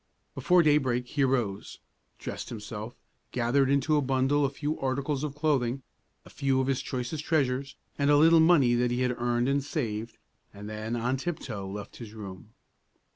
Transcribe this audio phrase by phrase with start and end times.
[0.33, 1.77] Before daybreak he arose,
[2.17, 2.95] dressed himself,
[3.31, 5.83] gathered into a bundle a few articles of clothing,
[6.25, 9.63] a few of his choicest treasures, and a little money that he had earned and
[9.63, 10.17] saved,
[10.55, 12.55] and then on tiptoe left his room.